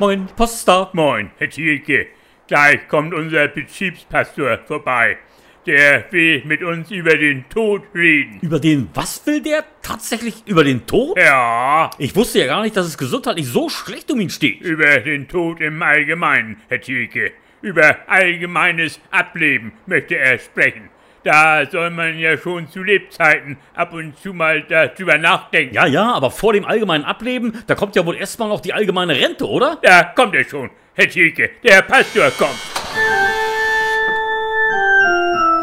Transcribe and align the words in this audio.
Moin, 0.00 0.26
Post 0.36 0.54
ist 0.56 0.68
da. 0.68 0.90
Moin, 0.92 1.30
Herr 1.38 1.50
Thielke. 1.50 2.06
Gleich 2.46 2.86
kommt 2.88 3.12
unser 3.12 3.48
Betriebspastor 3.48 4.58
vorbei. 4.66 5.18
Der 5.66 6.04
will 6.12 6.42
mit 6.46 6.62
uns 6.62 6.90
über 6.90 7.16
den 7.16 7.44
Tod 7.48 7.82
reden. 7.94 8.38
Über 8.40 8.58
den 8.60 8.88
was 8.94 9.26
will 9.26 9.42
der? 9.42 9.64
Tatsächlich 9.82 10.42
über 10.46 10.64
den 10.64 10.86
Tod? 10.86 11.18
Ja, 11.18 11.90
Ich 11.98 12.14
wusste 12.16 12.38
ja 12.38 12.46
gar 12.46 12.62
nicht, 12.62 12.76
dass 12.76 12.86
es 12.86 12.96
gesundheitlich 12.96 13.46
so 13.48 13.68
schlecht 13.68 14.10
um 14.10 14.20
ihn 14.20 14.30
steht. 14.30 14.60
über 14.60 15.00
den 15.00 15.26
Tod 15.28 15.60
im 15.60 15.82
Allgemeinen, 15.82 16.56
Herr 16.68 16.80
Thielke. 16.80 17.32
Über 17.60 17.96
allgemeines 18.06 19.00
Ableben 19.10 19.72
möchte 19.86 20.16
er 20.16 20.38
sprechen. 20.38 20.88
Da 21.24 21.66
soll 21.66 21.90
man 21.90 22.18
ja 22.18 22.36
schon 22.36 22.68
zu 22.68 22.82
Lebzeiten 22.82 23.56
ab 23.74 23.92
und 23.92 24.18
zu 24.18 24.32
mal 24.32 24.62
darüber 24.62 25.18
nachdenken. 25.18 25.74
Ja, 25.74 25.86
ja, 25.86 26.12
aber 26.12 26.30
vor 26.30 26.52
dem 26.52 26.64
allgemeinen 26.64 27.04
Ableben, 27.04 27.62
da 27.66 27.74
kommt 27.74 27.96
ja 27.96 28.06
wohl 28.06 28.16
erstmal 28.16 28.48
noch 28.48 28.60
die 28.60 28.72
allgemeine 28.72 29.14
Rente, 29.14 29.46
oder? 29.48 29.78
Da 29.82 30.04
kommt 30.04 30.34
er 30.34 30.44
schon, 30.44 30.70
Herr 30.94 31.08
Thielke. 31.08 31.50
Der 31.62 31.82
Pastor 31.82 32.30
kommt. 32.30 32.58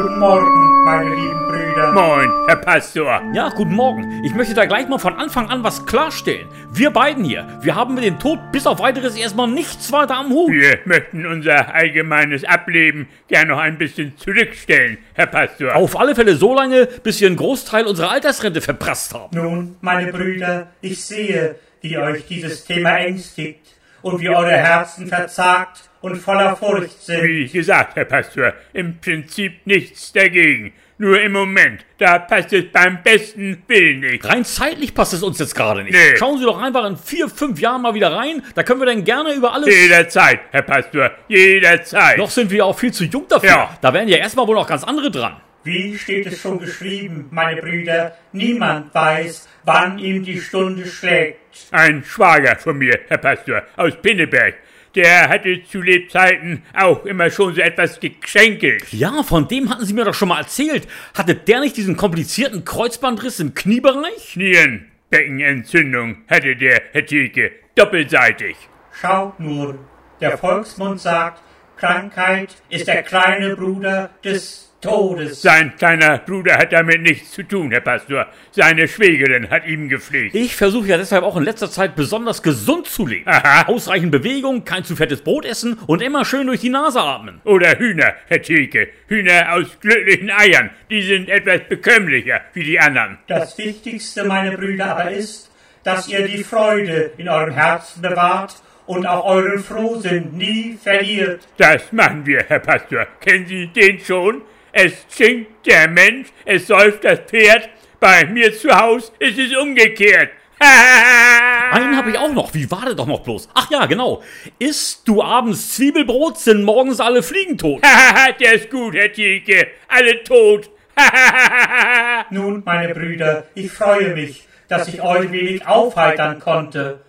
Guten 0.00 0.20
Morgen, 0.20 0.84
meine 0.84 1.12
lieben 1.12 1.48
Brüder. 1.48 1.90
Moin, 1.92 2.30
Herr 2.46 2.54
Pastor. 2.54 3.20
Ja, 3.34 3.48
guten 3.48 3.74
Morgen. 3.74 4.22
Ich 4.24 4.32
möchte 4.32 4.54
da 4.54 4.64
gleich 4.64 4.86
mal 4.86 4.98
von 4.98 5.14
Anfang 5.14 5.50
an 5.50 5.64
was 5.64 5.86
klarstellen. 5.86 6.46
Wir 6.70 6.92
beiden 6.92 7.24
hier, 7.24 7.48
wir 7.62 7.74
haben 7.74 7.96
mit 7.96 8.04
dem 8.04 8.16
Tod 8.20 8.38
bis 8.52 8.68
auf 8.68 8.78
weiteres 8.78 9.16
erstmal 9.16 9.48
nichts 9.48 9.90
weiter 9.90 10.18
am 10.18 10.30
Hut. 10.30 10.52
Wir 10.52 10.78
möchten 10.84 11.26
unser 11.26 11.74
allgemeines 11.74 12.44
Ableben 12.44 13.08
gern 13.26 13.48
noch 13.48 13.58
ein 13.58 13.76
bisschen 13.76 14.16
zurückstellen, 14.16 14.98
Herr 15.14 15.26
Pastor. 15.26 15.74
Auf 15.74 15.98
alle 15.98 16.14
Fälle 16.14 16.36
so 16.36 16.54
lange, 16.54 16.86
bis 17.02 17.20
wir 17.20 17.26
einen 17.26 17.36
Großteil 17.36 17.84
unserer 17.84 18.12
Altersrente 18.12 18.60
verprasst 18.60 19.12
haben. 19.14 19.36
Nun, 19.36 19.78
meine 19.80 20.12
Brüder, 20.12 20.68
ich 20.80 21.04
sehe, 21.04 21.56
wie 21.80 21.98
euch 21.98 22.24
dieses 22.24 22.64
Thema 22.64 22.98
ängstigt 22.98 23.77
und 24.02 24.20
wie 24.20 24.28
eure 24.28 24.56
Herzen 24.56 25.06
verzagt 25.06 25.88
und 26.00 26.16
voller 26.16 26.56
Furcht 26.56 27.02
sind. 27.02 27.22
Wie 27.22 27.48
gesagt, 27.48 27.96
Herr 27.96 28.04
Pastor, 28.04 28.52
im 28.72 28.98
Prinzip 29.00 29.66
nichts 29.66 30.12
dagegen. 30.12 30.72
Nur 31.00 31.20
im 31.20 31.30
Moment, 31.30 31.84
da 31.98 32.18
passt 32.18 32.52
es 32.52 32.64
beim 32.72 33.00
besten 33.04 33.62
Willen 33.68 34.00
nicht. 34.00 34.24
Rein 34.24 34.44
zeitlich 34.44 34.92
passt 34.92 35.12
es 35.12 35.22
uns 35.22 35.38
jetzt 35.38 35.54
gerade 35.54 35.84
nicht. 35.84 35.92
Nee. 35.92 36.16
Schauen 36.16 36.38
Sie 36.38 36.44
doch 36.44 36.60
einfach 36.60 36.84
in 36.86 36.96
vier, 36.96 37.28
fünf 37.28 37.60
Jahren 37.60 37.82
mal 37.82 37.94
wieder 37.94 38.12
rein. 38.12 38.42
Da 38.56 38.64
können 38.64 38.80
wir 38.80 38.86
dann 38.86 39.04
gerne 39.04 39.32
über 39.32 39.52
alles. 39.52 39.72
Jederzeit, 39.72 40.40
Herr 40.50 40.62
Pastor, 40.62 41.12
jederzeit. 41.28 42.18
Noch 42.18 42.30
sind 42.30 42.50
wir 42.50 42.58
ja 42.58 42.64
auch 42.64 42.76
viel 42.76 42.92
zu 42.92 43.04
jung 43.04 43.26
dafür. 43.28 43.48
Ja. 43.48 43.78
Da 43.80 43.94
wären 43.94 44.08
ja 44.08 44.16
erstmal 44.16 44.48
wohl 44.48 44.56
noch 44.56 44.66
ganz 44.66 44.82
andere 44.82 45.08
dran. 45.12 45.36
Wie 45.68 45.98
steht 45.98 46.24
es 46.24 46.40
schon 46.40 46.58
geschrieben, 46.60 47.28
meine 47.30 47.60
Brüder? 47.60 48.16
Niemand 48.32 48.94
weiß, 48.94 49.46
wann 49.64 49.98
ihm 49.98 50.24
die 50.24 50.40
Stunde 50.40 50.86
schlägt. 50.86 51.36
Ein 51.72 52.02
Schwager 52.02 52.56
von 52.56 52.78
mir, 52.78 52.98
Herr 53.08 53.18
Pastor, 53.18 53.64
aus 53.76 53.92
Pinneberg. 54.00 54.54
Der 54.94 55.28
hatte 55.28 55.62
zu 55.64 55.82
Lebzeiten 55.82 56.62
auch 56.72 57.04
immer 57.04 57.30
schon 57.30 57.54
so 57.54 57.60
etwas 57.60 58.00
geschenkelt. 58.00 58.90
Ja, 58.94 59.22
von 59.22 59.46
dem 59.46 59.68
hatten 59.68 59.84
Sie 59.84 59.92
mir 59.92 60.06
doch 60.06 60.14
schon 60.14 60.28
mal 60.28 60.38
erzählt. 60.38 60.88
Hatte 61.12 61.34
der 61.34 61.60
nicht 61.60 61.76
diesen 61.76 61.98
komplizierten 61.98 62.64
Kreuzbandriss 62.64 63.38
im 63.38 63.52
Kniebereich? 63.52 64.36
Nierenbeckenentzündung 64.36 66.24
hatte 66.30 66.56
der, 66.56 66.80
Herr 66.92 67.04
Thielke, 67.04 67.52
doppelseitig. 67.74 68.56
Schaut 68.98 69.38
nur, 69.38 69.78
der 70.18 70.38
Volksmund 70.38 70.98
sagt, 70.98 71.42
Krankheit 71.76 72.56
ist 72.70 72.88
der 72.88 73.02
kleine 73.02 73.54
Bruder 73.54 74.08
des 74.24 74.67
Todes. 74.80 75.42
Sein 75.42 75.74
kleiner 75.76 76.18
Bruder 76.18 76.56
hat 76.56 76.72
damit 76.72 77.02
nichts 77.02 77.32
zu 77.32 77.42
tun, 77.42 77.72
Herr 77.72 77.80
Pastor. 77.80 78.28
Seine 78.52 78.86
Schwägerin 78.86 79.50
hat 79.50 79.66
ihm 79.66 79.88
gepflegt. 79.88 80.36
Ich 80.36 80.54
versuche 80.54 80.86
ja 80.86 80.96
deshalb 80.96 81.24
auch 81.24 81.36
in 81.36 81.42
letzter 81.42 81.68
Zeit 81.68 81.96
besonders 81.96 82.44
gesund 82.44 82.86
zu 82.86 83.04
leben. 83.04 83.28
Aha. 83.28 83.66
Ausreichend 83.66 84.12
Bewegung, 84.12 84.64
kein 84.64 84.84
zu 84.84 84.94
fettes 84.94 85.22
Brot 85.22 85.44
essen 85.44 85.76
und 85.88 86.00
immer 86.00 86.24
schön 86.24 86.46
durch 86.46 86.60
die 86.60 86.68
Nase 86.68 87.00
atmen. 87.00 87.40
Oder 87.44 87.76
Hühner, 87.76 88.14
Herr 88.28 88.40
Thielke. 88.40 88.88
Hühner 89.08 89.52
aus 89.52 89.66
glücklichen 89.80 90.30
Eiern. 90.30 90.70
Die 90.90 91.02
sind 91.02 91.28
etwas 91.28 91.62
bekömmlicher 91.68 92.42
wie 92.52 92.62
die 92.62 92.78
anderen. 92.78 93.18
Das 93.26 93.58
Wichtigste, 93.58 94.22
meine 94.22 94.56
Brüder, 94.56 94.96
aber 94.96 95.10
ist, 95.10 95.50
dass 95.82 96.06
ihr 96.06 96.26
die 96.28 96.44
Freude 96.44 97.10
in 97.16 97.28
eurem 97.28 97.52
Herzen 97.52 98.00
bewahrt 98.00 98.54
und 98.86 99.06
auch 99.06 99.24
euren 99.24 99.58
Frohsinn 99.58 100.36
nie 100.36 100.78
verliert. 100.80 101.48
Das 101.56 101.92
machen 101.92 102.24
wir, 102.24 102.44
Herr 102.46 102.60
Pastor. 102.60 103.06
Kennen 103.20 103.46
Sie 103.46 103.66
den 103.66 103.98
schon? 103.98 104.42
Es 104.72 104.92
singt 105.08 105.48
der 105.66 105.88
Mensch, 105.88 106.28
es 106.44 106.66
säuft 106.66 107.04
das 107.04 107.20
Pferd. 107.20 107.68
Bei 108.00 108.26
mir 108.26 108.56
zu 108.56 108.70
Haus 108.70 109.12
ist 109.18 109.38
es 109.38 109.56
umgekehrt. 109.56 110.30
Einen 111.70 111.96
habe 111.96 112.10
ich 112.10 112.18
auch 112.18 112.32
noch. 112.32 112.52
Wie 112.54 112.70
war 112.70 112.84
der 112.84 112.94
doch 112.94 113.06
noch 113.06 113.20
bloß? 113.20 113.48
Ach 113.54 113.70
ja, 113.70 113.86
genau. 113.86 114.22
Isst 114.58 115.06
du 115.06 115.22
abends 115.22 115.74
Zwiebelbrot, 115.74 116.38
sind 116.38 116.64
morgens 116.64 117.00
alle 117.00 117.22
Fliegen 117.22 117.58
tot. 117.58 117.82
der 118.40 118.54
ist 118.54 118.70
gut, 118.70 118.94
Herr 118.94 119.12
Thielke. 119.12 119.68
Alle 119.88 120.22
tot. 120.24 120.70
Nun, 122.30 122.62
meine 122.64 122.94
Brüder, 122.94 123.44
ich 123.54 123.70
freue 123.70 124.14
mich, 124.14 124.46
dass 124.68 124.88
ich 124.88 125.00
euch 125.00 125.30
wenig 125.30 125.66
aufheitern 125.66 126.40
konnte. 126.40 127.00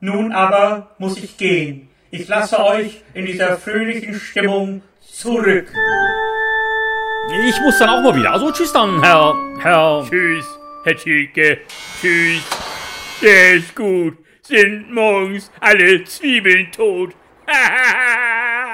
Nun 0.00 0.32
aber 0.32 0.94
muss 0.98 1.16
ich 1.18 1.36
gehen. 1.36 1.88
Ich 2.10 2.28
lasse 2.28 2.62
euch 2.62 3.02
in 3.14 3.26
dieser 3.26 3.56
fröhlichen 3.56 4.14
Stimmung 4.14 4.82
zurück. 5.00 5.72
Ich 7.28 7.60
muss 7.60 7.78
dann 7.78 7.88
auch 7.88 8.02
mal 8.02 8.14
wieder. 8.14 8.32
Also 8.32 8.50
tschüss 8.52 8.72
dann, 8.72 9.02
Herr, 9.02 9.34
Herr. 9.60 10.04
Tschüss, 10.08 10.46
Herr 10.84 10.96
Thielke. 10.96 11.58
Tschüss. 12.00 12.42
Der 13.20 13.54
ist 13.54 13.74
gut. 13.74 14.18
Sind 14.42 14.92
morgens 14.92 15.50
alle 15.60 16.04
Zwiebeln 16.04 16.70
tot. 16.70 17.14